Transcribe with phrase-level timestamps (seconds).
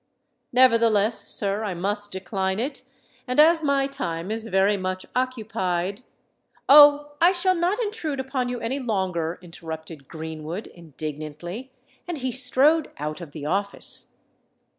[0.51, 2.81] "Nevertheless, sir, I must decline it;
[3.27, 6.01] and as my time is very much occupied——"
[6.67, 7.11] "Oh!
[7.21, 11.71] I shall not intrude upon you any longer," interrupted Greenwood, indignantly;
[12.07, 14.15] and he strode out of the office.